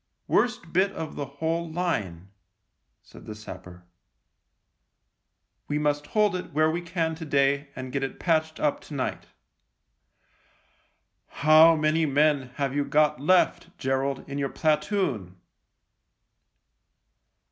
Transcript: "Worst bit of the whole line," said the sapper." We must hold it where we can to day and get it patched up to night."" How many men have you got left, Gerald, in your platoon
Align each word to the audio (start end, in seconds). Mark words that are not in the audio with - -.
"Worst 0.27 0.73
bit 0.73 0.91
of 0.93 1.15
the 1.15 1.27
whole 1.37 1.71
line," 1.71 2.31
said 3.03 3.27
the 3.27 3.35
sapper." 3.35 3.85
We 5.69 5.77
must 5.77 6.07
hold 6.07 6.35
it 6.35 6.53
where 6.53 6.71
we 6.71 6.81
can 6.81 7.13
to 7.13 7.23
day 7.23 7.67
and 7.75 7.91
get 7.91 8.01
it 8.01 8.19
patched 8.19 8.59
up 8.59 8.79
to 8.79 8.95
night."" 8.95 9.27
How 11.43 11.75
many 11.75 12.07
men 12.07 12.49
have 12.55 12.73
you 12.75 12.83
got 12.83 13.19
left, 13.21 13.77
Gerald, 13.77 14.27
in 14.27 14.39
your 14.39 14.49
platoon 14.49 15.37